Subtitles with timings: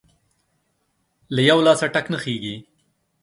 [1.33, 2.55] له يوه لاسه ټک نه خيږى.